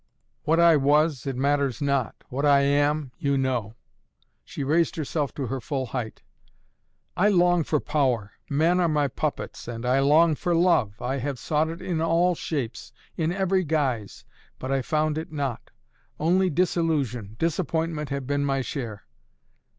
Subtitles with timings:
[0.45, 2.15] What I was it matters not.
[2.29, 3.75] What I am you know!"
[4.43, 6.23] She raised herself to her full height.
[7.15, 8.31] "I long for power.
[8.49, 9.67] Men are my puppets.
[9.67, 10.99] And I long for love!
[10.99, 14.25] I have sought it in all shapes, in every guise.
[14.57, 15.69] But I found it not.
[16.19, 19.03] Only disillusion disappointment have been my share.